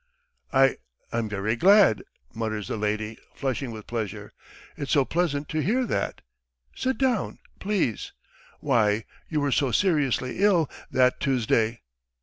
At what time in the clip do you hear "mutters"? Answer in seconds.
2.33-2.69